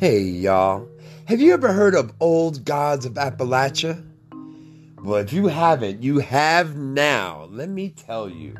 [0.00, 0.88] Hey, y'all.
[1.26, 4.02] Have you ever heard of Old Gods of Appalachia?
[5.04, 7.48] Well, if you haven't, you have now.
[7.50, 8.56] Let me tell you.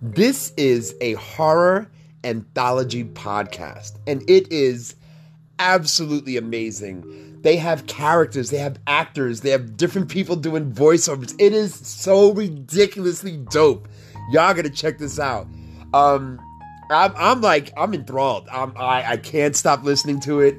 [0.00, 1.90] This is a horror
[2.22, 4.94] anthology podcast, and it is
[5.58, 7.40] absolutely amazing.
[7.42, 11.34] They have characters, they have actors, they have different people doing voiceovers.
[11.40, 13.88] It is so ridiculously dope.
[14.30, 15.48] Y'all gotta check this out.
[15.92, 16.38] Um,
[16.90, 18.48] I'm, I'm like, I'm enthralled.
[18.50, 20.56] I'm, I, I can't stop listening to it.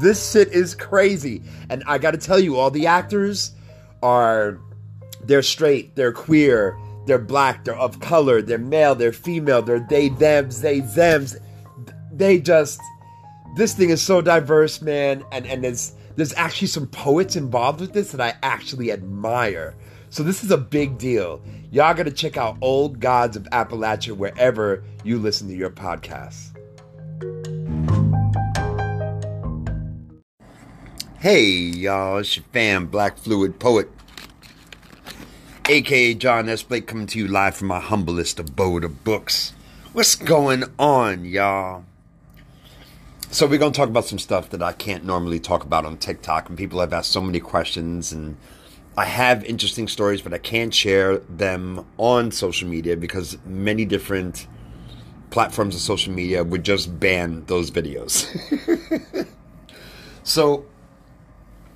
[0.00, 1.42] This shit is crazy.
[1.70, 3.52] And I gotta tell you, all the actors
[4.02, 4.58] are,
[5.24, 10.08] they're straight, they're queer, they're black, they're of color, they're male, they're female, they're they,
[10.08, 11.36] thems, they, thems.
[12.12, 12.80] They just,
[13.56, 15.24] this thing is so diverse, man.
[15.32, 19.74] And, and there's, there's actually some poets involved with this that I actually admire.
[20.08, 21.42] So this is a big deal.
[21.72, 26.52] Y'all gotta check out Old Gods of Appalachia wherever you listen to your podcasts.
[31.18, 33.90] Hey y'all, it's your fam, Black Fluid Poet,
[35.68, 36.62] aka John S.
[36.62, 39.52] Blake, coming to you live from my humblest abode of books.
[39.92, 41.84] What's going on, y'all?
[43.32, 46.48] So we're gonna talk about some stuff that I can't normally talk about on TikTok,
[46.48, 48.36] and people have asked so many questions, and
[48.96, 54.46] I have interesting stories, but I can't share them on social media because many different
[55.30, 58.26] platforms of social media would just ban those videos.
[60.22, 60.64] so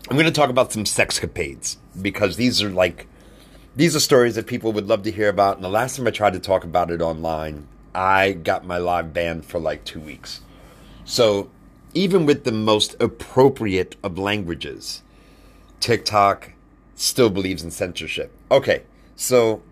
[0.08, 3.06] I'm going to talk about some sexcapades because these are like
[3.76, 5.56] these are stories that people would love to hear about.
[5.56, 9.12] And the last time I tried to talk about it online, I got my live
[9.12, 10.41] banned for like two weeks.
[11.04, 11.50] So
[11.92, 15.03] even with the most appropriate of languages,
[15.80, 16.53] TikTok
[17.00, 18.31] still believes in censorship.
[18.50, 18.83] Okay,
[19.16, 19.62] so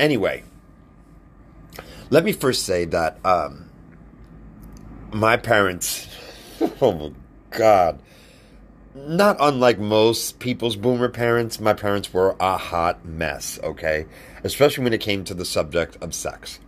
[0.00, 0.42] anyway,
[2.10, 3.70] let me first say that um,
[5.12, 6.08] my parents,
[6.80, 7.12] oh my
[7.50, 8.00] God,
[8.94, 14.06] not unlike most people's boomer parents, my parents were a hot mess, okay?
[14.42, 16.58] Especially when it came to the subject of sex.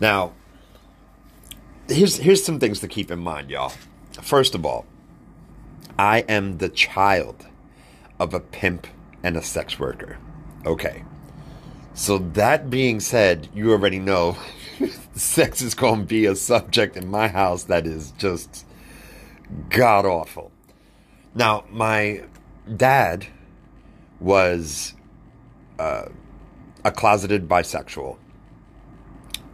[0.00, 0.32] Now,
[1.88, 3.72] here's here's some things to keep in mind, y'all.
[4.22, 4.86] First of all,
[5.98, 7.46] I am the child
[8.18, 8.86] of a pimp
[9.22, 10.18] and a sex worker.
[10.64, 11.04] Okay.
[11.94, 14.36] So that being said, you already know
[15.14, 18.66] sex is going to be a subject in my house that is just
[19.70, 20.52] god awful.
[21.34, 22.24] Now, my
[22.74, 23.26] dad
[24.20, 24.94] was
[25.78, 26.06] uh,
[26.84, 28.16] a closeted bisexual,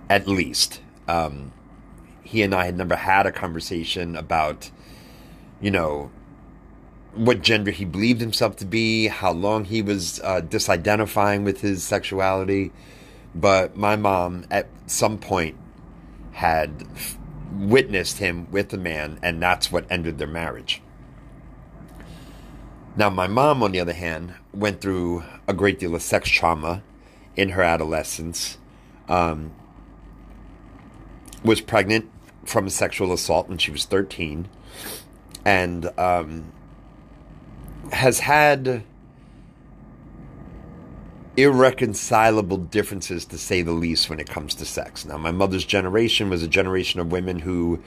[0.08, 0.80] at least.
[1.08, 1.52] Um,
[2.22, 4.70] he and I had never had a conversation about,
[5.60, 6.10] you know,
[7.14, 11.82] what gender he believed himself to be, how long he was uh, disidentifying with his
[11.82, 12.72] sexuality.
[13.34, 15.56] But my mom, at some point,
[16.32, 17.18] had f-
[17.52, 20.82] witnessed him with a man, and that's what ended their marriage.
[22.96, 26.82] Now, my mom, on the other hand, went through a great deal of sex trauma
[27.36, 28.58] in her adolescence.
[29.08, 29.52] Um,
[31.42, 32.10] was pregnant
[32.44, 34.48] from a sexual assault when she was 13,
[35.44, 36.52] and um,
[37.92, 38.82] has had
[41.36, 45.04] irreconcilable differences, to say the least, when it comes to sex.
[45.04, 47.82] Now, my mother's generation was a generation of women who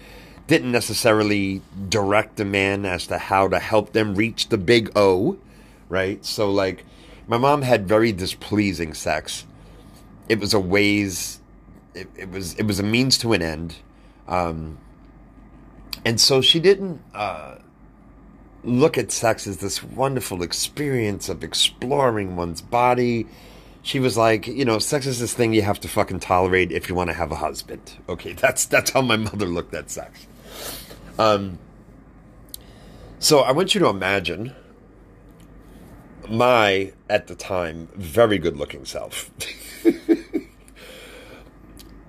[0.47, 5.37] didn't necessarily direct a man as to how to help them reach the big O,
[5.89, 6.23] right?
[6.25, 6.85] So, like,
[7.27, 9.45] my mom had very displeasing sex.
[10.29, 11.39] It was a ways,
[11.93, 13.75] it, it was it was a means to an end,
[14.27, 14.79] um,
[16.03, 17.55] and so she didn't uh,
[18.65, 23.27] look at sex as this wonderful experience of exploring one's body.
[23.83, 26.89] She was like, you know, sex is this thing you have to fucking tolerate if
[26.89, 27.93] you want to have a husband.
[28.09, 30.25] Okay, that's that's how my mother looked at sex.
[31.17, 31.59] Um,
[33.19, 34.53] so I want you to imagine
[36.29, 39.31] my, at the time, very good looking self.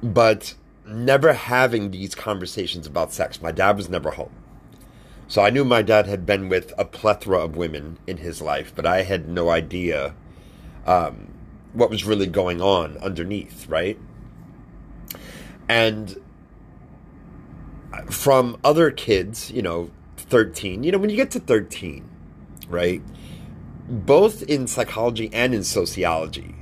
[0.03, 0.55] but
[0.87, 3.43] never having these conversations about sex.
[3.43, 4.33] My dad was never home.
[5.29, 8.73] So I knew my dad had been with a plethora of women in his life,
[8.75, 10.15] but I had no idea
[10.87, 11.33] um,
[11.73, 13.99] what was really going on underneath, right?
[15.69, 16.17] And
[18.09, 22.09] from other kids, you know, 13, you know, when you get to 13,
[22.69, 23.03] right?
[23.89, 26.55] Both in psychology and in sociology,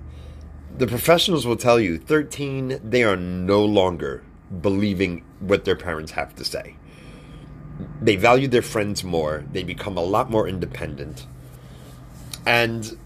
[0.77, 4.25] the professionals will tell you 13, they are no longer
[4.61, 6.77] believing what their parents have to say.
[8.01, 11.27] They value their friends more, they become a lot more independent.
[12.47, 12.99] And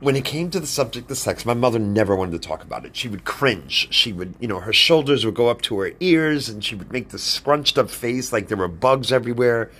[0.00, 2.84] when it came to the subject of sex, my mother never wanted to talk about
[2.84, 2.94] it.
[2.94, 3.88] She would cringe.
[3.90, 6.92] She would, you know, her shoulders would go up to her ears and she would
[6.92, 9.70] make this scrunched up face like there were bugs everywhere.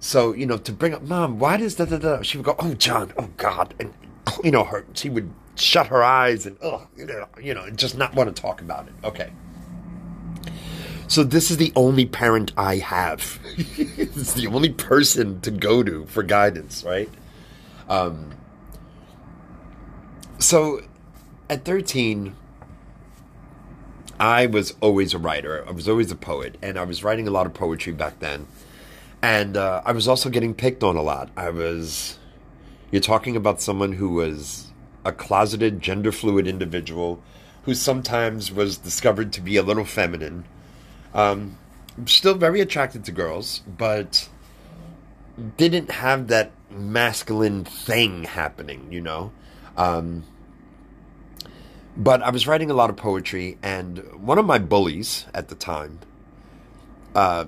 [0.00, 2.22] So, you know, to bring up, Mom, why does da da da?
[2.22, 3.74] She would go, Oh, John, oh, God.
[3.78, 3.94] And,
[4.42, 8.34] you know, her, she would shut her eyes and, oh, you know, just not want
[8.34, 8.92] to talk about it.
[9.04, 9.30] Okay.
[11.08, 13.40] So this is the only parent I have.
[13.56, 17.08] it's the only person to go to for guidance, right?
[17.88, 18.32] Um,
[20.38, 20.82] so
[21.48, 22.36] at 13,
[24.20, 25.64] I was always a writer.
[25.66, 28.46] I was always a poet, and I was writing a lot of poetry back then.
[29.22, 31.30] And uh, I was also getting picked on a lot.
[31.36, 32.18] I was,
[32.90, 34.72] you're talking about someone who was
[35.06, 37.22] a closeted, gender fluid individual
[37.62, 40.44] who sometimes was discovered to be a little feminine.
[41.14, 41.58] Um,
[42.06, 44.28] still very attracted to girls, but
[45.56, 49.32] didn't have that masculine thing happening, you know?
[49.76, 50.24] Um,
[51.96, 55.54] but I was writing a lot of poetry, and one of my bullies at the
[55.54, 55.98] time
[57.14, 57.46] uh,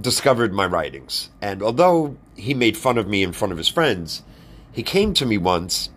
[0.00, 1.30] discovered my writings.
[1.40, 4.22] And although he made fun of me in front of his friends,
[4.70, 5.90] he came to me once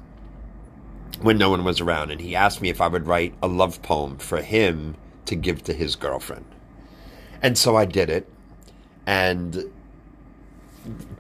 [1.21, 3.81] when no one was around and he asked me if I would write a love
[3.81, 4.95] poem for him
[5.25, 6.45] to give to his girlfriend.
[7.41, 8.27] And so I did it.
[9.05, 9.71] And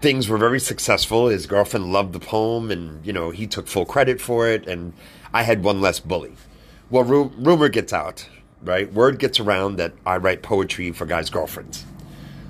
[0.01, 1.27] things were very successful.
[1.27, 4.93] His girlfriend loved the poem, and you know he took full credit for it, and
[5.33, 6.33] I had one less bully.
[6.89, 8.27] Well, ru- rumor gets out,
[8.63, 8.91] right?
[8.91, 11.85] Word gets around that I write poetry for guys' girlfriends.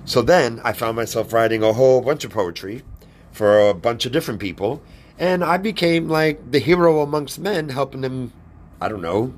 [0.06, 2.83] So then I found myself writing a whole bunch of poetry
[3.31, 4.81] for a bunch of different people,
[5.18, 8.33] and I became like the hero amongst men, helping them,
[8.81, 9.33] I don't know,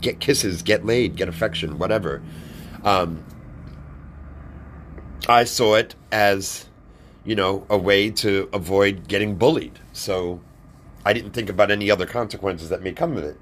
[0.00, 2.22] get kisses, get laid, get affection, whatever.
[2.84, 3.24] Um,
[5.28, 6.66] I saw it as
[7.24, 9.78] you know, a way to avoid getting bullied.
[9.92, 10.40] So
[11.04, 13.38] I didn't think about any other consequences that may come of it.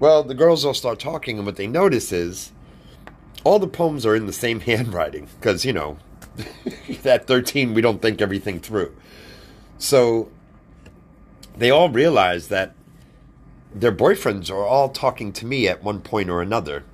[0.00, 2.52] Well, the girls all start talking, and what they notice is
[3.44, 5.98] all the poems are in the same handwriting because, you know,
[7.04, 8.94] at 13, we don't think everything through.
[9.78, 10.30] So
[11.56, 12.74] they all realize that
[13.72, 16.84] their boyfriends are all talking to me at one point or another.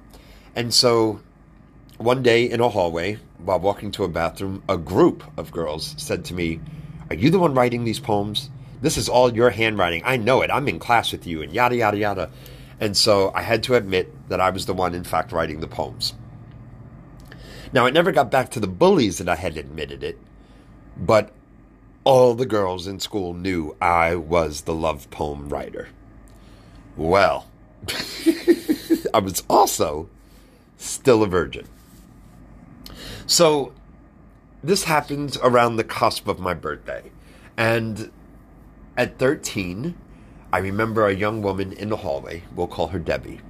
[0.57, 1.21] And so
[1.99, 6.25] one day in a hallway, while walking to a bathroom, a group of girls said
[6.27, 6.61] to me,
[7.09, 8.51] Are you the one writing these poems?
[8.81, 10.03] This is all your handwriting.
[10.05, 10.51] I know it.
[10.51, 12.31] I'm in class with you, and yada, yada, yada.
[12.79, 15.67] And so I had to admit that I was the one, in fact, writing the
[15.67, 16.15] poems.
[17.73, 20.19] Now, it never got back to the bullies that I had admitted it,
[20.97, 21.33] but
[22.05, 25.89] all the girls in school knew I was the love poem writer.
[26.97, 27.49] Well,
[29.15, 30.09] I was also
[30.77, 31.67] still a virgin.
[33.31, 33.73] So
[34.61, 37.13] this happened around the cusp of my birthday.
[37.57, 38.11] And
[38.97, 39.95] at 13,
[40.53, 42.43] I remember a young woman in the hallway.
[42.57, 43.41] We'll call her Debbie.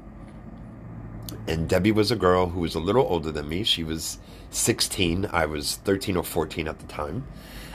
[1.48, 3.64] And Debbie was a girl who was a little older than me.
[3.64, 4.18] She was
[4.50, 5.30] 16.
[5.32, 7.26] I was 13 or 14 at the time.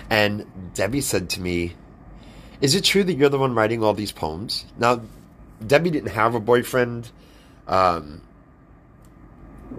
[0.07, 0.45] And
[0.75, 1.73] Debbie said to me,
[2.61, 4.65] Is it true that you're the one writing all these poems?
[4.77, 5.01] Now,
[5.65, 7.09] Debbie didn't have a boyfriend
[7.67, 8.21] um,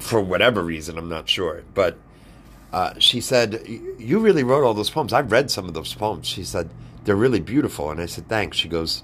[0.01, 1.63] for whatever reason, I'm not sure.
[1.73, 1.99] But
[2.77, 3.67] uh, she said,
[3.99, 5.15] You really wrote all those poems.
[5.15, 6.27] I've read some of those poems.
[6.27, 6.69] She said,
[7.05, 7.91] They're really beautiful.
[7.91, 8.59] And I said, Thanks.
[8.59, 9.03] She goes,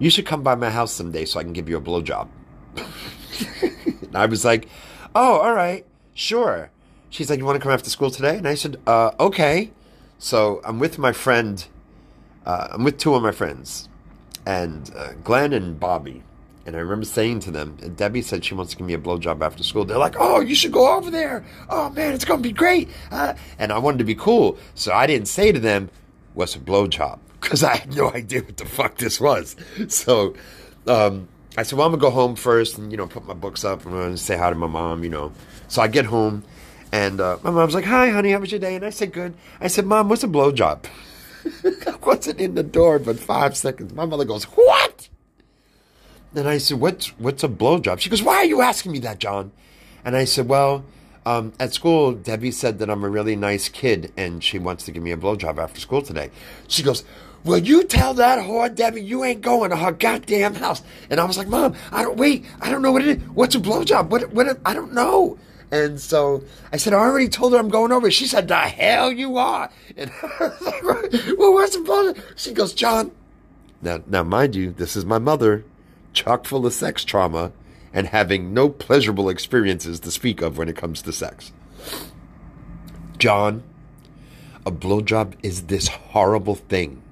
[0.00, 2.26] You should come by my house someday so I can give you a blowjob.
[4.02, 4.68] and I was like,
[5.14, 6.72] Oh, all right, sure.
[7.08, 8.38] She's like, You want to come after school today?
[8.38, 9.70] And I said, uh, Okay.
[10.18, 11.64] So I'm with my friend,
[12.44, 13.88] uh, I'm with two of my friends,
[14.44, 16.24] and uh, Glenn and Bobby.
[16.66, 19.40] And I remember saying to them, Debbie said she wants to give me a blowjob
[19.40, 19.84] after school.
[19.84, 21.44] They're like, oh, you should go over there.
[21.70, 22.88] Oh, man, it's going to be great.
[23.12, 24.58] Uh, and I wanted to be cool.
[24.74, 25.90] So I didn't say to them,
[26.34, 27.20] what's a blowjob?
[27.38, 29.54] Because I had no idea what the fuck this was.
[29.86, 30.34] So
[30.88, 33.34] um, I said, well, I'm going to go home first and, you know, put my
[33.34, 33.82] books up.
[33.82, 35.32] To say hi to my mom, you know.
[35.68, 36.42] So I get home
[36.90, 38.74] and uh, my mom's like, hi, honey, how was your day?
[38.74, 39.34] And I said, good.
[39.60, 40.86] I said, mom, what's a blowjob?
[41.64, 43.92] I wasn't in the door but five seconds.
[43.92, 44.95] My mother goes, what?
[46.36, 47.98] And I said, what's, what's a blowjob?
[47.98, 49.52] She goes, why are you asking me that, John?
[50.04, 50.84] And I said, well,
[51.24, 54.92] um, at school, Debbie said that I'm a really nice kid and she wants to
[54.92, 56.30] give me a blowjob after school today.
[56.68, 57.04] She goes,
[57.42, 60.82] Will you tell that whore, Debbie, you ain't going to her goddamn house?
[61.10, 63.28] And I was like, Mom, I don't, wait, I don't know what it is.
[63.28, 64.08] What's a blowjob?
[64.08, 65.38] What, what, I don't know.
[65.70, 68.10] And so I said, I already told her I'm going over.
[68.10, 69.70] She said, The hell you are.
[69.96, 70.50] And I
[70.82, 72.22] was like, Well, what's the blowjob?
[72.36, 73.10] She goes, John.
[73.82, 75.64] Now, now, mind you, this is my mother,
[76.16, 77.52] chock full of sex trauma
[77.92, 81.52] and having no pleasurable experiences to speak of when it comes to sex.
[83.18, 83.62] John,
[84.64, 87.02] a blowjob is this horrible thing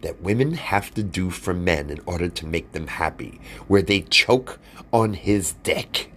[0.00, 4.02] that women have to do for men in order to make them happy, where they
[4.02, 4.60] choke
[4.92, 6.12] on his dick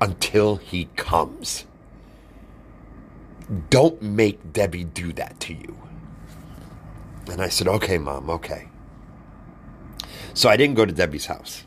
[0.00, 1.64] until he comes.
[3.70, 5.76] Don't make Debbie do that to you.
[7.30, 8.68] And I said, okay, mom, okay.
[10.34, 11.64] So I didn't go to Debbie's house.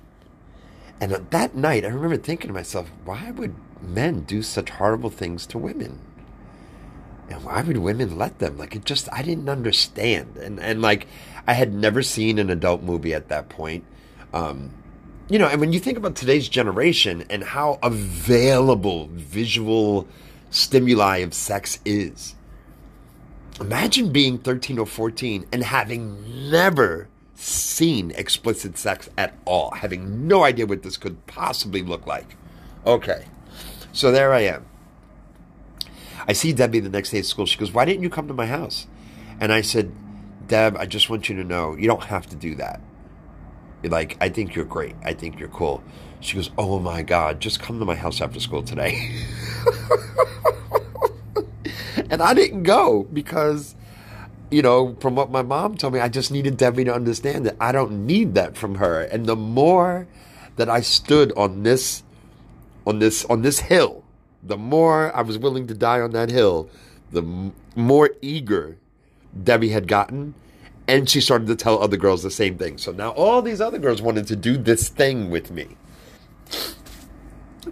[1.02, 5.46] And that night, I remember thinking to myself, why would men do such horrible things
[5.48, 6.00] to women?
[7.30, 8.58] And why would women let them?
[8.58, 10.38] Like, it just, I didn't understand.
[10.38, 11.08] And, and like,
[11.48, 13.86] I had never seen an adult movie at that point.
[14.34, 14.72] Um,
[15.30, 20.08] you know, and when you think about today's generation and how available visual
[20.52, 22.36] stimuli of sex is,
[23.60, 30.44] imagine being 13 or 14 and having never seen explicit sex at all, having no
[30.44, 32.36] idea what this could possibly look like.
[32.86, 33.26] Okay,
[33.92, 34.66] so there I am.
[36.28, 37.46] I see Debbie the next day at school.
[37.46, 38.88] She goes, Why didn't you come to my house?
[39.40, 39.92] And I said,
[40.48, 42.82] Deb, I just want you to know you don't have to do that.
[43.84, 44.96] Like, I think you're great.
[45.04, 45.84] I think you're cool.
[46.20, 49.14] She goes, Oh my God, just come to my house after school today.
[52.10, 53.76] and I didn't go because,
[54.54, 57.56] you know, from what my mom told me, I just needed Debbie to understand that
[57.60, 59.02] I don't need that from her.
[59.02, 60.08] And the more
[60.58, 62.04] that I stood on this,
[62.86, 64.04] on this, on this hill,
[64.44, 66.70] the more I was willing to die on that hill,
[67.12, 68.78] the m- more eager
[69.44, 70.36] Debbie had gotten.
[70.88, 72.78] And she started to tell other girls the same thing.
[72.78, 75.78] So now all these other girls wanted to do this thing with me.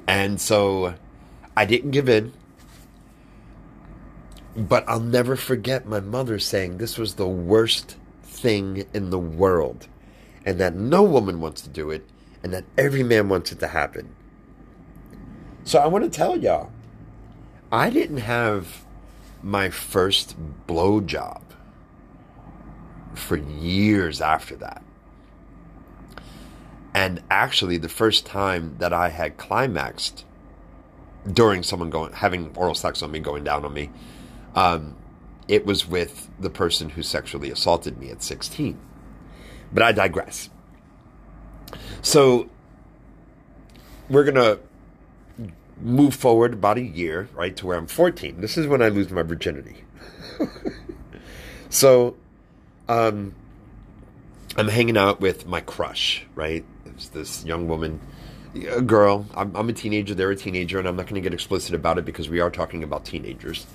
[0.07, 0.95] And so
[1.55, 2.33] I didn't give in.
[4.55, 9.87] But I'll never forget my mother saying this was the worst thing in the world.
[10.45, 12.05] And that no woman wants to do it.
[12.43, 14.15] And that every man wants it to happen.
[15.63, 16.71] So I want to tell y'all,
[17.71, 18.83] I didn't have
[19.43, 20.35] my first
[20.67, 21.41] blow job
[23.13, 24.83] for years after that.
[26.93, 30.25] And actually, the first time that I had climaxed
[31.31, 33.89] during someone going having oral sex on me, going down on me,
[34.55, 34.95] um,
[35.47, 38.79] it was with the person who sexually assaulted me at 16.
[39.73, 40.49] But I digress.
[42.01, 42.49] So
[44.09, 44.59] we're gonna
[45.81, 48.41] move forward about a year, right, to where I'm 14.
[48.41, 49.83] This is when I lose my virginity.
[51.69, 52.15] so,
[52.87, 53.35] um,
[54.57, 56.65] I'm hanging out with my crush, right?
[56.85, 58.01] It's this young woman,
[58.69, 59.25] a girl.
[59.33, 61.97] I'm, I'm a teenager, they're a teenager, and I'm not going to get explicit about
[61.97, 63.65] it because we are talking about teenagers.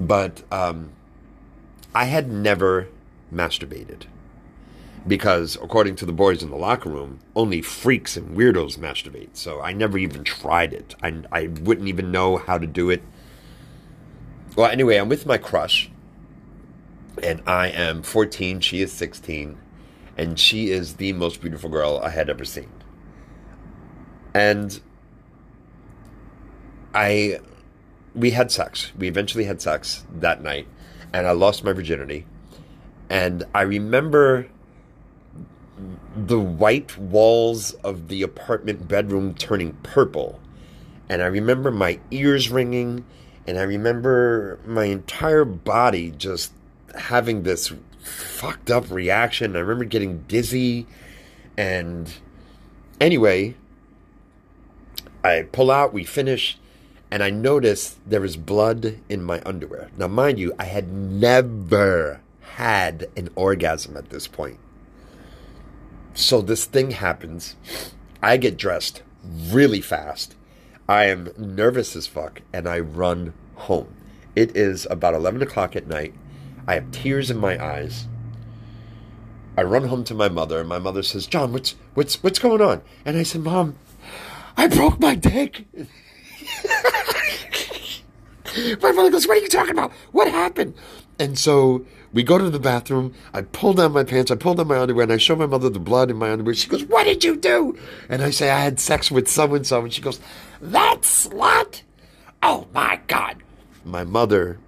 [0.00, 0.90] But um,
[1.94, 2.88] I had never
[3.32, 4.06] masturbated
[5.06, 9.30] because according to the boys in the locker room, only freaks and weirdos masturbate.
[9.34, 10.94] So I never even tried it.
[11.02, 13.02] I, I wouldn't even know how to do it.
[14.56, 15.90] Well, anyway, I'm with my crush,
[17.22, 18.60] and I am 14.
[18.60, 19.56] She is 16,
[20.16, 22.70] and she is the most beautiful girl I had ever seen.
[24.34, 24.80] And
[26.92, 27.40] I,
[28.14, 28.92] we had sex.
[28.96, 30.66] We eventually had sex that night,
[31.12, 32.26] and I lost my virginity.
[33.08, 34.46] And I remember
[36.14, 40.40] the white walls of the apartment bedroom turning purple.
[41.08, 43.04] And I remember my ears ringing,
[43.46, 46.52] and I remember my entire body just
[46.96, 49.56] having this fucked up reaction.
[49.56, 50.86] I remember getting dizzy.
[51.56, 52.12] And
[53.00, 53.56] anyway,
[55.24, 56.59] I pull out, we finish,
[57.10, 59.90] and I notice there is blood in my underwear.
[59.96, 64.58] Now, mind you, I had never had an orgasm at this point.
[66.14, 67.56] So this thing happens.
[68.22, 70.34] I get dressed really fast.
[70.88, 73.94] I am nervous as fuck, and I run home.
[74.36, 76.14] It is about 11 o'clock at night.
[76.66, 78.06] I have tears in my eyes.
[79.56, 82.60] I run home to my mother, and my mother says, "John, what's what's what's going
[82.60, 83.76] on?" And I said, "Mom,
[84.56, 85.66] I broke my dick."
[88.82, 89.92] my goes, "What are you talking about?
[90.12, 90.74] What happened?"
[91.18, 93.14] And so we go to the bathroom.
[93.32, 94.30] I pull down my pants.
[94.30, 96.54] I pull down my underwear, and I show my mother the blood in my underwear.
[96.54, 97.78] She goes, "What did you do?"
[98.08, 100.20] And I say, "I had sex with so and so." And she goes,
[100.60, 101.82] "That slut!
[102.42, 103.42] Oh my god!"
[103.84, 104.58] My mother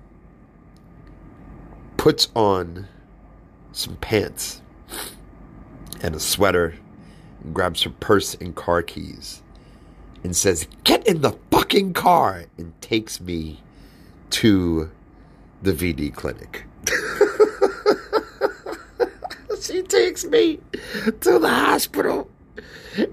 [1.97, 2.89] puts on
[3.73, 4.61] some pants
[6.03, 6.75] and a sweater,
[7.43, 9.42] and grabs her purse and car keys,
[10.23, 13.61] and says, Get in the fucking car, and takes me
[14.31, 14.91] to
[15.63, 16.65] the VD clinic.
[19.61, 20.61] she takes me
[21.21, 22.31] to the hospital,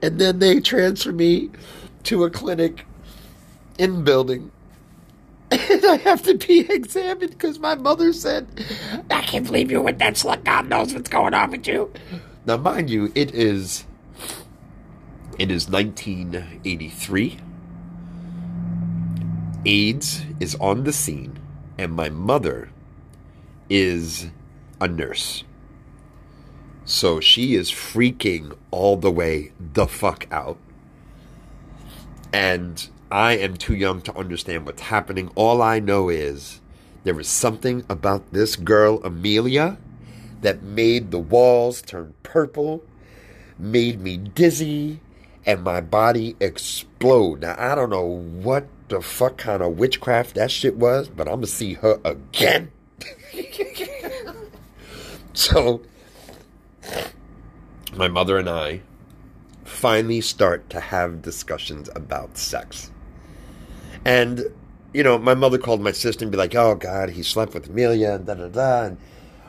[0.01, 1.50] and then they transfer me
[2.04, 2.86] to a clinic
[3.78, 4.51] in building.
[5.51, 8.48] And I have to be examined because my mother said,
[9.10, 10.44] I can't believe you with that slut.
[10.44, 11.92] God knows what's going on with you.
[12.46, 13.86] Now, mind you, it is
[15.39, 17.39] it is 1983.
[19.65, 21.39] AIDS is on the scene,
[21.77, 22.69] and my mother
[23.69, 24.27] is
[24.81, 25.46] a nurse.
[26.84, 30.58] So she is freaking all the way the fuck out.
[32.34, 35.31] And I am too young to understand what's happening.
[35.36, 36.60] All I know is
[37.05, 39.77] there was something about this girl, Amelia,
[40.41, 42.84] that made the walls turn purple,
[43.58, 45.00] made me dizzy,
[45.50, 47.41] and my body explode.
[47.41, 51.38] Now, I don't know what the fuck kind of witchcraft that shit was, but I'm
[51.38, 52.72] gonna see her again.
[55.34, 55.82] so,
[57.96, 58.82] my mother and I
[59.63, 62.91] finally start to have discussions about sex.
[64.06, 64.44] And,
[64.94, 67.70] you know, my mother called my sister and be like, oh, God, he slept with
[67.70, 68.84] Amelia, and da da da.
[68.84, 68.98] And,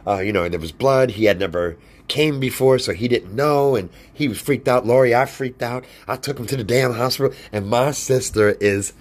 [0.06, 1.10] uh, you know, and there was blood.
[1.10, 1.76] He had never
[2.10, 3.74] came before, so he didn't know.
[3.74, 4.84] And he was freaked out.
[4.84, 5.86] Lori, I freaked out.
[6.06, 7.32] I took him to the damn hospital.
[7.50, 8.92] And my sister is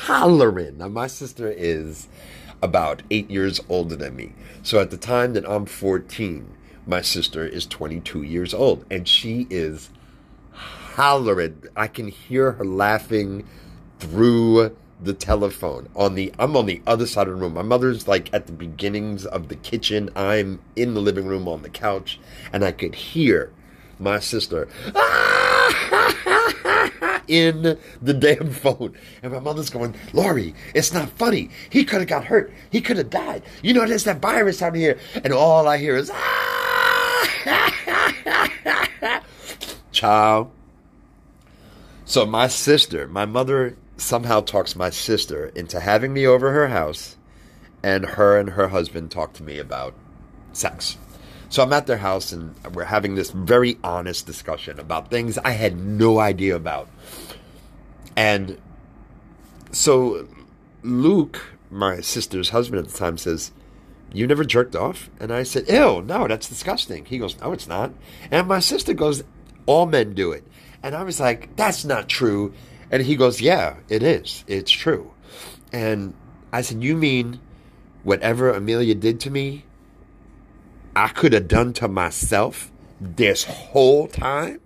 [0.00, 0.78] hollering.
[0.78, 2.08] Now, my sister is
[2.62, 4.32] about eight years older than me.
[4.64, 6.52] So at the time that I'm 14,
[6.86, 8.84] my sister is 22 years old.
[8.90, 9.90] And she is
[10.52, 11.62] hollering.
[11.76, 13.46] I can hear her laughing
[14.00, 17.54] through the telephone on the I'm on the other side of the room.
[17.54, 20.10] My mother's like at the beginnings of the kitchen.
[20.14, 22.20] I'm in the living room on the couch
[22.52, 23.52] and I could hear
[23.98, 24.68] my sister
[27.28, 28.96] in the damn phone.
[29.22, 31.50] And my mother's going, Lori, it's not funny.
[31.70, 32.52] He could have got hurt.
[32.70, 33.42] He could have died.
[33.62, 34.98] You know, there's that virus out here.
[35.22, 36.10] And all I hear is,
[39.92, 40.50] child.
[42.04, 47.16] So my sister, my mother somehow talks my sister into having me over her house,
[47.82, 49.94] and her and her husband talk to me about
[50.52, 50.98] sex.
[51.48, 55.50] So I'm at their house and we're having this very honest discussion about things I
[55.50, 56.88] had no idea about.
[58.16, 58.58] And
[59.72, 60.28] so
[60.82, 63.50] Luke, my sister's husband at the time, says,
[64.12, 65.10] You never jerked off?
[65.18, 67.04] And I said, Ew, no, that's disgusting.
[67.04, 67.92] He goes, No, it's not.
[68.30, 69.24] And my sister goes,
[69.66, 70.44] All men do it.
[70.84, 72.54] And I was like, That's not true.
[72.90, 74.44] And he goes, Yeah, it is.
[74.46, 75.12] It's true.
[75.72, 76.14] And
[76.52, 77.40] I said, You mean
[78.02, 79.64] whatever Amelia did to me,
[80.96, 84.60] I could have done to myself this whole time?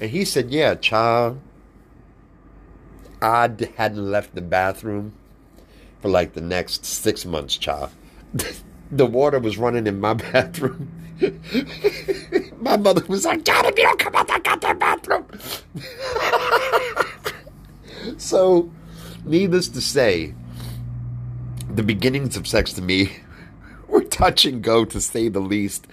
[0.00, 1.40] And he said, Yeah, child.
[3.22, 5.14] I hadn't left the bathroom
[6.02, 7.90] for like the next six months, child.
[8.90, 10.90] the water was running in my bathroom.
[12.60, 15.26] my mother was like, God, if you don't come out that goddamn bathroom.
[18.18, 18.70] so,
[19.24, 20.34] needless to say,
[21.70, 23.16] the beginnings of sex to me
[23.88, 25.86] were touch and go, to say the least,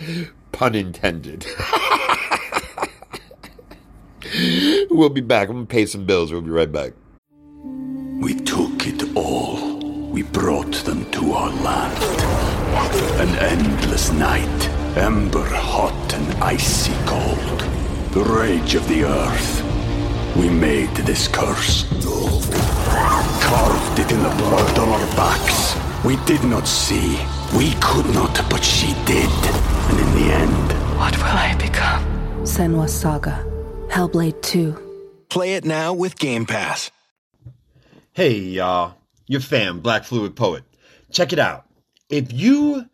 [0.51, 1.45] pun intended.
[4.89, 5.49] we'll be back.
[5.49, 6.31] I'm going to pay some bills.
[6.31, 6.93] We'll be right back.
[8.21, 9.79] We took it all.
[10.09, 12.03] We brought them to our land.
[13.19, 17.59] An endless night, ember hot and icy cold.
[18.11, 19.70] The rage of the earth.
[20.35, 21.83] We made this curse.
[23.43, 25.75] Carved it in the blood on our backs.
[26.05, 27.19] We did not see.
[27.57, 29.29] We could not, but she did.
[29.89, 32.03] And in the end, What will I become?
[32.43, 33.45] Senua Saga.
[33.89, 35.25] Hellblade 2.
[35.29, 36.91] Play it now with Game Pass.
[38.13, 38.95] Hey, y'all.
[39.27, 40.63] Your fam, Black Fluid Poet.
[41.11, 41.65] Check it out.
[42.09, 42.85] If you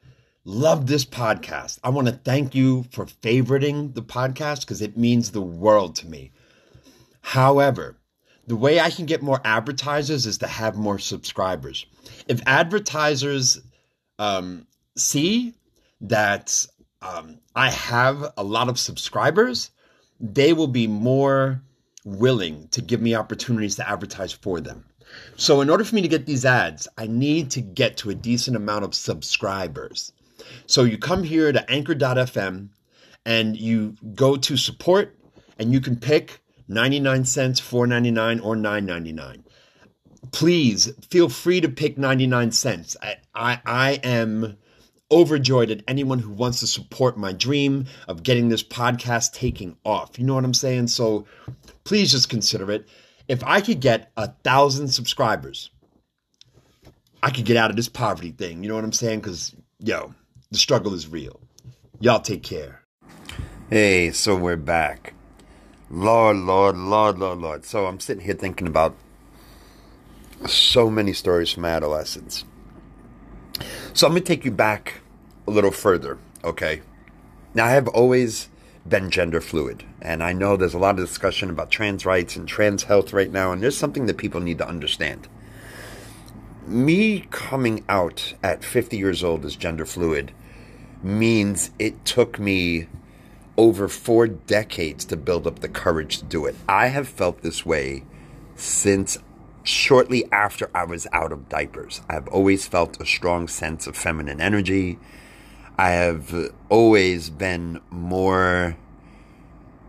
[0.43, 5.31] love this podcast, I want to thank you for favoriting the podcast because it means
[5.31, 6.31] the world to me.
[7.21, 7.97] However,
[8.47, 11.85] the way I can get more advertisers is to have more subscribers.
[12.27, 13.59] If advertisers
[14.19, 15.53] um, see
[16.01, 16.65] that
[17.01, 19.71] um, I have a lot of subscribers,
[20.19, 21.61] they will be more
[22.05, 24.85] willing to give me opportunities to advertise for them.
[25.35, 28.15] So, in order for me to get these ads, I need to get to a
[28.15, 30.11] decent amount of subscribers.
[30.65, 32.69] So, you come here to anchor.fm
[33.25, 35.17] and you go to support
[35.59, 39.43] and you can pick 99 cents, 4.99 or 9.99.
[40.31, 42.97] Please feel free to pick 99 cents.
[43.01, 44.57] I, I, I am
[45.11, 50.19] overjoyed at anyone who wants to support my dream of getting this podcast taking off.
[50.19, 50.87] You know what I'm saying?
[50.87, 51.25] So
[51.83, 52.87] please just consider it.
[53.27, 55.69] If I could get a thousand subscribers,
[57.23, 58.63] I could get out of this poverty thing.
[58.63, 59.19] You know what I'm saying?
[59.19, 60.13] Because, yo,
[60.51, 61.39] the struggle is real.
[61.99, 62.83] Y'all take care.
[63.69, 65.13] Hey, so we're back.
[65.89, 67.65] Lord, Lord, Lord, Lord, Lord.
[67.65, 68.95] So I'm sitting here thinking about
[70.45, 72.43] so many stories from adolescence.
[73.93, 75.01] So I'm going to take you back
[75.47, 76.81] a little further, okay?
[77.53, 78.49] Now, I have always
[78.87, 82.47] been gender fluid, and I know there's a lot of discussion about trans rights and
[82.47, 85.27] trans health right now, and there's something that people need to understand.
[86.65, 90.31] Me coming out at 50 years old as gender fluid
[91.01, 92.87] means it took me
[93.57, 96.55] over four decades to build up the courage to do it.
[96.69, 98.03] I have felt this way
[98.55, 99.17] since
[99.63, 102.01] shortly after I was out of diapers.
[102.07, 104.99] I've always felt a strong sense of feminine energy.
[105.77, 108.77] I have always been more,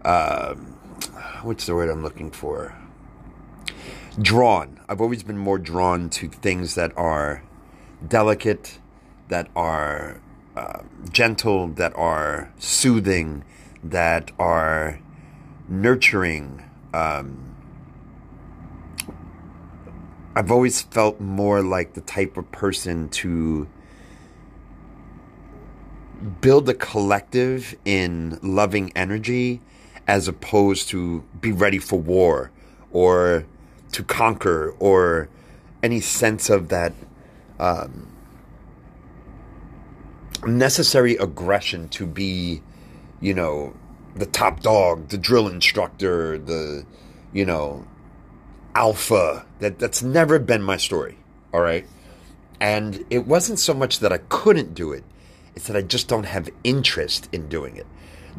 [0.05, 0.55] uh,
[1.43, 2.75] what's the word I'm looking for?
[4.21, 4.81] Drawn.
[4.89, 7.43] I've always been more drawn to things that are
[8.07, 8.81] delicate,
[9.29, 10.21] that are
[11.11, 13.45] gentle, that are soothing,
[13.83, 15.01] that are
[15.69, 16.65] nurturing.
[16.93, 17.57] Um,
[20.35, 23.69] I've always felt more like the type of person to
[26.41, 29.61] build a collective in loving energy
[30.07, 32.51] as opposed to be ready for war
[32.91, 33.47] or
[33.93, 35.29] to conquer or
[35.83, 36.93] any sense of that
[37.61, 38.09] um,
[40.47, 42.63] necessary aggression to be,
[43.21, 43.75] you know,
[44.15, 46.85] the top dog, the drill instructor, the,
[47.33, 47.87] you know,
[48.75, 49.45] alpha.
[49.61, 51.19] That that's never been my story.
[51.53, 51.87] All right.
[52.61, 55.05] And it wasn't so much that I couldn't do it,
[55.55, 57.87] it's that I just don't have interest in doing it.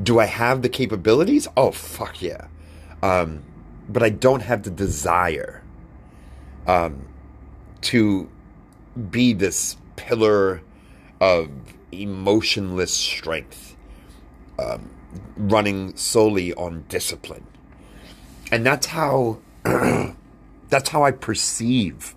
[0.02, 1.48] Do I have the capabilities?
[1.58, 2.48] Oh, fuck yeah.
[3.02, 3.44] Um,
[3.88, 5.64] but I don't have the desire
[6.68, 7.08] um,
[7.82, 8.30] to
[9.10, 10.62] be this pillar
[11.20, 11.50] of
[11.92, 13.76] emotionless strength,
[14.58, 14.90] um,
[15.38, 17.46] running solely on discipline.
[18.52, 19.40] And that's how
[20.70, 22.16] that's how I perceive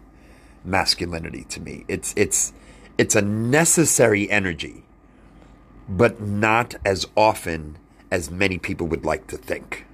[0.65, 1.85] masculinity to me.
[1.89, 2.53] It's it's
[2.99, 4.85] it's a necessary energy,
[5.89, 7.79] but not as often
[8.11, 9.87] as many people would like to think.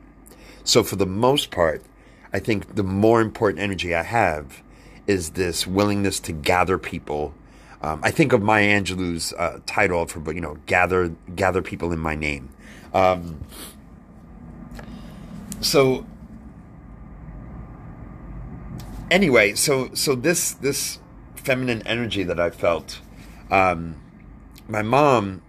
[0.64, 1.83] So for the most part,
[2.33, 4.62] I think the more important energy I have
[5.07, 7.33] is this willingness to gather people.
[7.81, 11.62] Um, I think of Maya Angelou's uh, title of her book, you know, gather gather
[11.62, 12.51] people in my name.
[12.93, 13.45] Um,
[15.61, 16.05] so
[19.11, 20.99] anyway, so so this this
[21.37, 23.01] feminine energy that I felt,
[23.51, 23.97] um,
[24.69, 25.43] my mom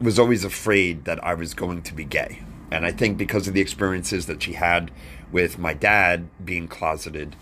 [0.00, 3.54] was always afraid that I was going to be gay, and I think because of
[3.54, 4.90] the experiences that she had
[5.32, 7.34] with my dad being closeted,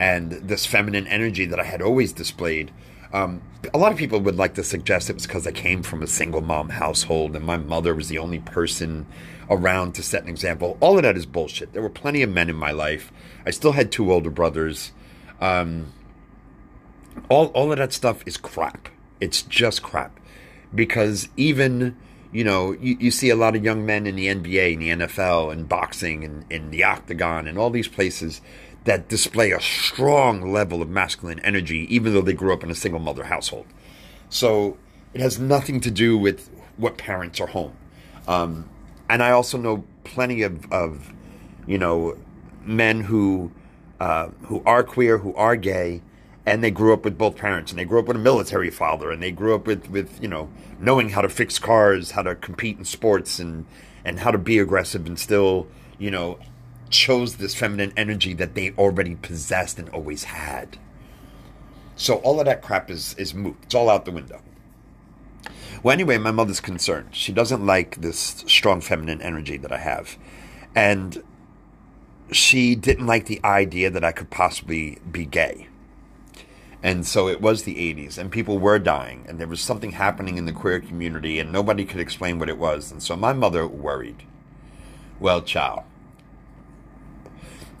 [0.00, 2.72] and this feminine energy that I had always displayed.
[3.12, 3.42] Um,
[3.72, 6.06] a lot of people would like to suggest it was because I came from a
[6.06, 9.06] single mom household and my mother was the only person
[9.50, 10.76] around to set an example.
[10.80, 11.72] All of that is bullshit.
[11.72, 13.10] There were plenty of men in my life.
[13.46, 14.92] I still had two older brothers.
[15.40, 15.92] Um,
[17.28, 18.88] all all of that stuff is crap.
[19.20, 20.18] It's just crap
[20.74, 21.96] because even
[22.32, 25.06] you know you, you see a lot of young men in the NBA, in the
[25.06, 28.40] NFL, and boxing, and in the octagon, and all these places
[28.88, 32.74] that display a strong level of masculine energy, even though they grew up in a
[32.74, 33.66] single mother household.
[34.30, 34.78] So
[35.12, 37.76] it has nothing to do with what parents are home.
[38.26, 38.66] Um,
[39.10, 41.12] and I also know plenty of, of
[41.66, 42.16] you know,
[42.64, 43.52] men who
[44.00, 46.00] uh, who are queer, who are gay,
[46.46, 49.10] and they grew up with both parents, and they grew up with a military father,
[49.10, 50.48] and they grew up with, with you know
[50.80, 53.66] knowing how to fix cars, how to compete in sports, and
[54.02, 55.66] and how to be aggressive, and still
[55.98, 56.38] you know
[56.90, 60.78] chose this feminine energy that they already possessed and always had.
[61.96, 63.56] So all of that crap is is moot.
[63.62, 64.40] It's all out the window.
[65.82, 67.08] Well, anyway, my mother's concerned.
[67.12, 70.16] She doesn't like this strong feminine energy that I have.
[70.74, 71.22] And
[72.32, 75.68] she didn't like the idea that I could possibly be gay.
[76.82, 80.38] And so it was the 80s, and people were dying, and there was something happening
[80.38, 82.92] in the queer community, and nobody could explain what it was.
[82.92, 84.22] And so my mother worried.
[85.18, 85.84] Well, ciao.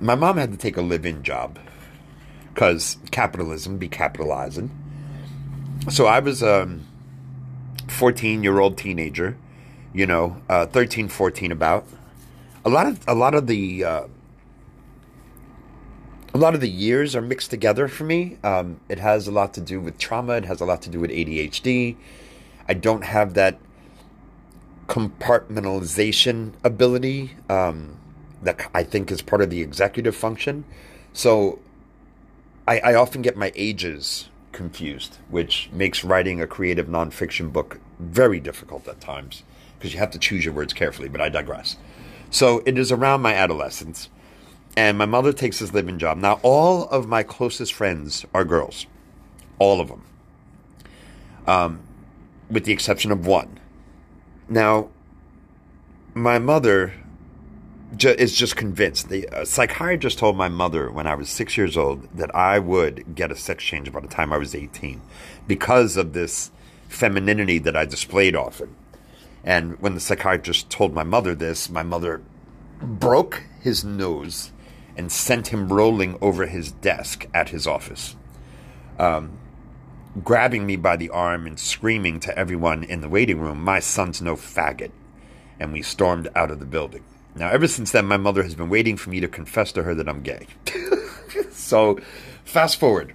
[0.00, 1.58] My mom had to take a live in job
[2.54, 4.70] because capitalism be capitalizing.
[5.90, 6.78] So I was a
[7.88, 9.36] 14 year old teenager,
[9.92, 11.86] you know, uh, 13, 14 about.
[12.64, 14.02] A lot of a lot of the uh,
[16.34, 18.38] a lot of the years are mixed together for me.
[18.44, 20.34] Um, it has a lot to do with trauma.
[20.34, 21.96] It has a lot to do with ADHD.
[22.68, 23.58] I don't have that
[24.86, 27.96] compartmentalization ability um,
[28.42, 30.64] that I think is part of the executive function.
[31.12, 31.58] So
[32.66, 38.40] I, I often get my ages confused, which makes writing a creative nonfiction book very
[38.40, 39.42] difficult at times
[39.78, 41.76] because you have to choose your words carefully, but I digress.
[42.30, 44.08] So it is around my adolescence,
[44.76, 46.18] and my mother takes this living job.
[46.18, 48.86] Now, all of my closest friends are girls,
[49.58, 50.02] all of them,
[51.46, 51.80] um,
[52.50, 53.60] with the exception of one.
[54.48, 54.88] Now,
[56.14, 56.94] my mother
[57.96, 59.08] ju- is just convinced.
[59.08, 63.14] The uh, psychiatrist told my mother when I was six years old that I would
[63.14, 65.00] get a sex change by the time I was 18
[65.46, 66.50] because of this
[66.88, 68.74] femininity that I displayed often.
[69.44, 72.22] And when the psychiatrist told my mother this, my mother
[72.82, 74.52] broke his nose
[74.96, 78.16] and sent him rolling over his desk at his office,
[78.98, 79.38] um,
[80.24, 84.20] grabbing me by the arm and screaming to everyone in the waiting room, My son's
[84.20, 84.90] no faggot.
[85.60, 87.04] And we stormed out of the building.
[87.38, 89.94] Now, ever since then, my mother has been waiting for me to confess to her
[89.94, 90.48] that I'm gay.
[91.52, 92.00] so,
[92.44, 93.14] fast forward.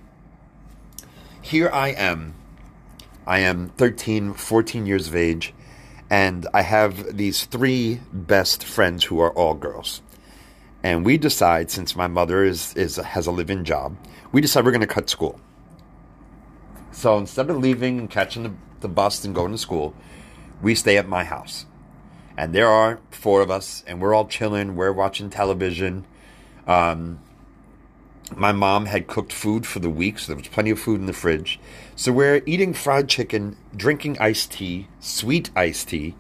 [1.42, 2.34] Here I am.
[3.28, 5.54] I am 13, 14 years of age,
[6.10, 10.02] and I have these three best friends who are all girls.
[10.84, 13.98] And we decide, since my mother is, is has a live-in job,
[14.32, 15.40] we decide we're going to cut school.
[16.92, 19.94] So instead of leaving and catching the, the bus and going to school,
[20.62, 21.66] we stay at my house
[22.38, 24.76] and there are four of us, and we're all chilling.
[24.76, 26.06] We're watching television.
[26.68, 27.20] Um,
[28.36, 31.06] my mom had cooked food for the week, so there was plenty of food in
[31.06, 31.60] the fridge.
[31.96, 36.16] So we're eating fried chicken, drinking iced tea, sweet iced tea,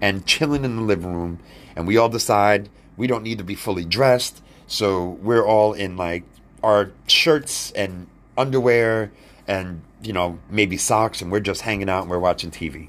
[0.00, 1.40] and chilling in the living room.
[1.74, 5.96] And we all decide we don't need to be fully dressed, so we're all in
[5.96, 6.24] like
[6.62, 9.12] our shirts and underwear
[9.46, 12.88] and you know maybe socks, and we're just hanging out and we're watching TV.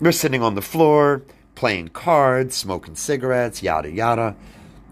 [0.00, 1.22] We're sitting on the floor
[1.54, 4.36] playing cards, smoking cigarettes, yada yada.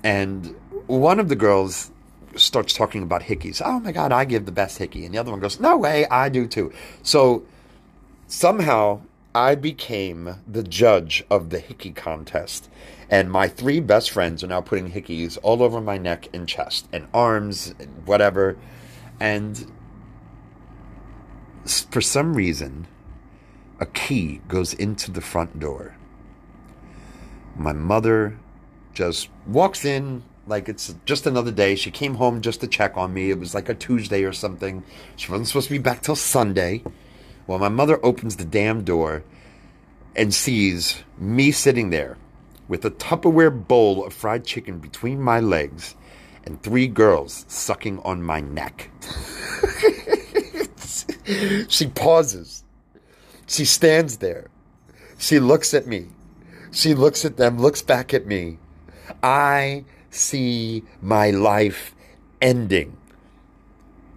[0.04, 0.54] And
[0.86, 1.90] one of the girls
[2.36, 3.60] starts talking about hickeys.
[3.64, 5.04] Oh my God, I give the best hickey.
[5.04, 6.72] And the other one goes, No way, I do too.
[7.02, 7.44] So
[8.26, 9.00] somehow
[9.34, 12.68] I became the judge of the hickey contest.
[13.08, 16.88] And my three best friends are now putting hickeys all over my neck and chest
[16.92, 18.56] and arms and whatever.
[19.20, 19.70] And
[21.90, 22.86] for some reason,
[23.78, 25.94] a key goes into the front door
[27.56, 28.38] my mother
[28.94, 31.74] just walks in like it's just another day.
[31.74, 33.30] She came home just to check on me.
[33.30, 34.82] It was like a Tuesday or something.
[35.16, 36.82] She wasn't supposed to be back till Sunday.
[37.46, 39.24] Well, my mother opens the damn door
[40.14, 42.18] and sees me sitting there
[42.68, 45.94] with a Tupperware bowl of fried chicken between my legs
[46.44, 48.90] and three girls sucking on my neck.
[51.68, 52.64] she pauses.
[53.46, 54.48] She stands there.
[55.18, 56.08] She looks at me.
[56.72, 58.58] She looks at them, looks back at me.
[59.22, 61.94] I see my life
[62.40, 62.96] ending.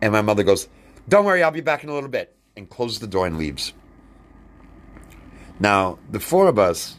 [0.02, 0.70] And my mother goes,
[1.08, 2.34] Don't worry, I'll be back in a little bit.
[2.56, 3.74] And closes the door and leaves.
[5.60, 6.98] Now, the four of us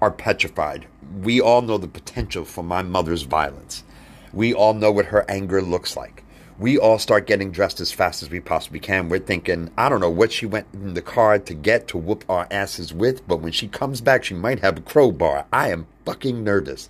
[0.00, 0.86] are petrified.
[1.20, 3.84] We all know the potential for my mother's violence.
[4.32, 6.21] We all know what her anger looks like
[6.58, 9.08] we all start getting dressed as fast as we possibly can.
[9.08, 12.24] We're thinking, I don't know what she went in the car to get to whoop
[12.28, 15.46] our asses with, but when she comes back, she might have a crowbar.
[15.52, 16.88] I am fucking nervous.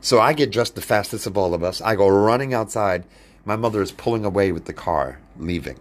[0.00, 1.80] So I get dressed the fastest of all of us.
[1.80, 3.04] I go running outside.
[3.44, 5.78] My mother is pulling away with the car, leaving.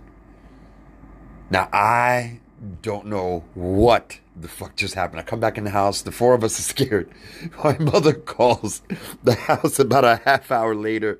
[1.49, 2.39] Now, I
[2.81, 5.19] don't know what the fuck just happened.
[5.19, 6.01] I come back in the house.
[6.01, 7.09] The four of us are scared.
[7.63, 8.81] My mother calls
[9.23, 11.17] the house about a half hour later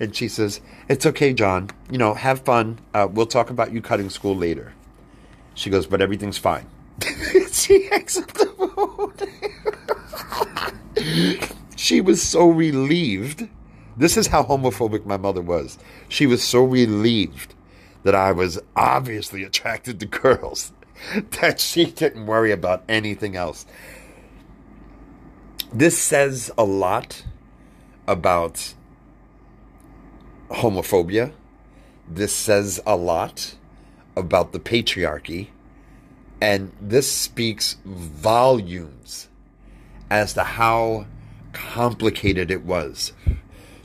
[0.00, 1.70] and she says, It's okay, John.
[1.90, 2.78] You know, have fun.
[2.92, 4.72] Uh, we'll talk about you cutting school later.
[5.54, 6.66] She goes, But everything's fine.
[7.52, 9.14] she hangs up the phone.
[11.76, 13.48] she was so relieved.
[13.96, 15.78] This is how homophobic my mother was.
[16.08, 17.54] She was so relieved
[18.02, 20.72] that I was obviously attracted to girls
[21.40, 23.66] that she didn't worry about anything else.
[25.72, 27.24] This says a lot
[28.06, 28.74] about
[30.50, 31.32] homophobia.
[32.08, 33.56] This says a lot
[34.16, 35.48] about the patriarchy.
[36.40, 39.28] And this speaks volumes
[40.10, 41.06] as to how
[41.52, 43.12] complicated it was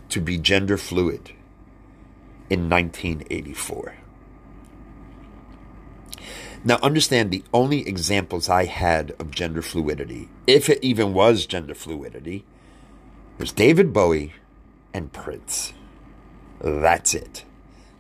[0.10, 1.32] to be gender fluid
[2.50, 3.96] in 1984.
[6.64, 11.74] Now, understand the only examples I had of gender fluidity, if it even was gender
[11.74, 12.46] fluidity,
[13.40, 14.34] was David Bowie
[14.94, 15.74] and Prince.
[16.60, 17.46] That's it.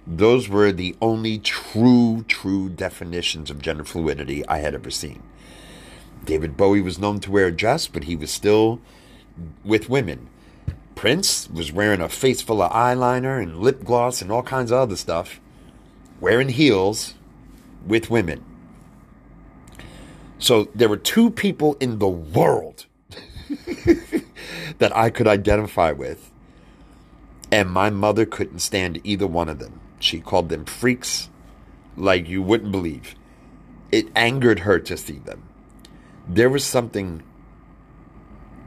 [0.06, 5.24] Those were the only true, true definitions of gender fluidity I had ever seen.
[6.24, 8.80] David Bowie was known to wear a dress, but he was still
[9.64, 10.30] with women.
[10.94, 14.78] Prince was wearing a face full of eyeliner and lip gloss and all kinds of
[14.78, 15.40] other stuff,
[16.20, 17.16] wearing heels
[17.88, 18.46] with women.
[20.42, 22.88] So there were two people in the world
[24.80, 26.32] that I could identify with,
[27.52, 29.80] and my mother couldn't stand either one of them.
[30.00, 31.30] She called them freaks
[31.96, 33.14] like you wouldn't believe.
[33.92, 35.44] It angered her to see them.
[36.28, 37.22] There was something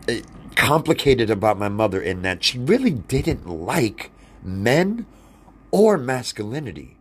[0.07, 0.23] eh,
[0.55, 4.13] complicated about my mother in that she really didn't like
[4.45, 5.07] men
[5.73, 6.99] or masculinity,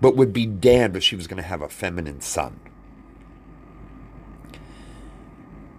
[0.00, 2.58] but would be damned if she was going to have a feminine son.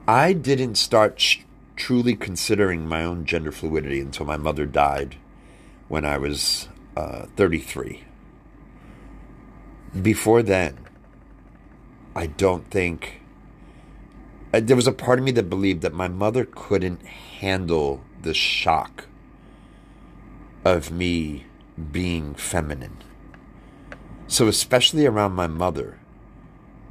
[0.08, 1.40] I didn't start sh-
[1.78, 5.16] truly considering my own gender fluidity until my mother died
[5.88, 8.04] when I was uh, 33.
[10.02, 10.78] Before then,
[12.16, 13.22] I don't think.
[14.54, 18.34] Uh, there was a part of me that believed that my mother couldn't handle the
[18.34, 19.08] shock
[20.66, 21.46] of me
[21.92, 22.98] being feminine.
[24.28, 26.00] So, especially around my mother,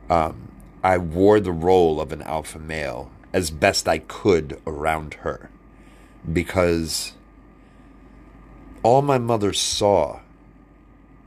[0.08, 0.41] um,
[0.82, 5.48] I wore the role of an alpha male as best I could around her
[6.30, 7.12] because
[8.82, 10.20] all my mother saw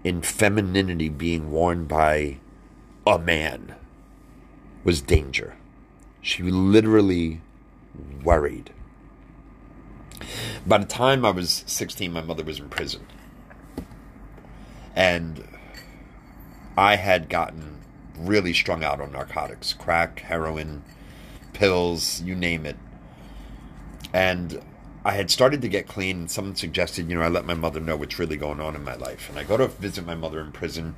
[0.04, 2.38] in femininity being worn by
[3.08, 3.76] a man
[4.84, 5.56] was danger.
[6.22, 7.41] She literally
[8.24, 8.72] worried.
[10.65, 13.06] By the time I was 16, my mother was in prison.
[14.96, 15.48] And
[16.78, 17.75] I had gotten
[18.17, 20.84] really strung out on narcotics crack, heroin,
[21.54, 22.78] pills, you name it.
[24.13, 24.62] And
[25.04, 27.80] I had started to get clean, and someone suggested, you know, I let my mother
[27.80, 29.30] know what's really going on in my life.
[29.30, 30.95] And I go to visit my mother in prison,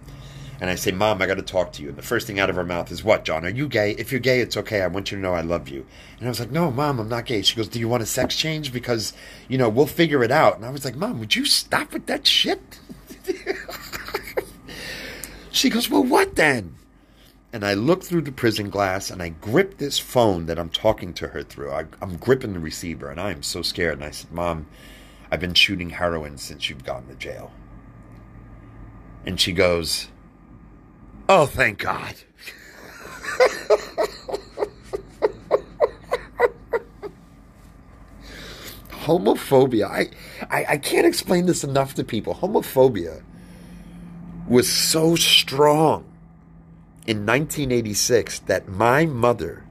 [0.61, 1.89] and I say, Mom, I got to talk to you.
[1.89, 3.45] And the first thing out of her mouth is, What, John?
[3.45, 3.91] Are you gay?
[3.91, 4.81] If you're gay, it's okay.
[4.81, 5.85] I want you to know I love you.
[6.19, 7.41] And I was like, No, Mom, I'm not gay.
[7.41, 8.71] She goes, Do you want a sex change?
[8.71, 9.11] Because,
[9.49, 10.55] you know, we'll figure it out.
[10.55, 12.79] And I was like, Mom, would you stop with that shit?
[15.51, 16.76] she goes, Well, what then?
[17.53, 21.13] And I look through the prison glass and I grip this phone that I'm talking
[21.15, 21.71] to her through.
[21.71, 23.95] I, am gripping the receiver and I am so scared.
[23.95, 24.67] And I said, Mom,
[25.31, 27.51] I've been shooting heroin since you've gone to jail.
[29.25, 30.09] And she goes,
[31.29, 32.15] Oh, thank God.
[38.89, 39.89] Homophobia.
[39.89, 40.09] I,
[40.49, 42.35] I, I can't explain this enough to people.
[42.35, 43.23] Homophobia
[44.47, 46.03] was so strong
[47.07, 49.63] in 1986 that my mother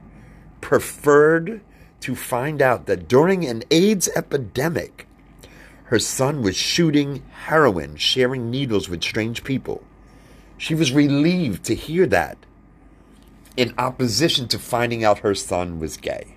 [0.59, 1.61] preferred
[2.01, 5.07] to find out that during an AIDS epidemic,
[5.85, 9.83] her son was shooting heroin, sharing needles with strange people.
[10.57, 12.37] She was relieved to hear that
[13.55, 16.35] in opposition to finding out her son was gay.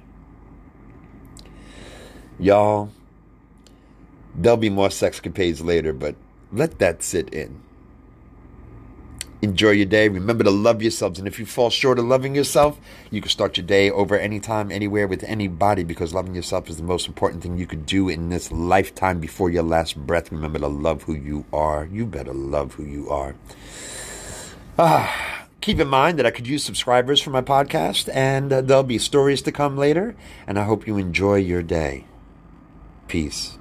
[2.38, 2.90] Y'all,
[4.34, 6.14] there'll be more sexcapades later, but
[6.52, 7.60] let that sit in.
[9.42, 10.08] Enjoy your day.
[10.08, 11.18] Remember to love yourselves.
[11.18, 12.78] And if you fall short of loving yourself,
[13.10, 16.82] you can start your day over anytime, anywhere, with anybody because loving yourself is the
[16.82, 20.30] most important thing you could do in this lifetime before your last breath.
[20.30, 21.86] Remember to love who you are.
[21.90, 23.34] You better love who you are.
[24.78, 28.82] Ah, keep in mind that I could use subscribers for my podcast, and uh, there'll
[28.82, 30.16] be stories to come later.
[30.46, 32.04] And I hope you enjoy your day.
[33.08, 33.58] Peace.